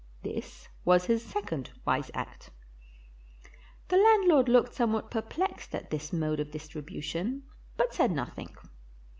[0.23, 2.49] This was his second wise act.
[3.89, 7.43] The landlord looked somewhat perplexed at this mode of distribution,
[7.77, 8.55] but said nothing.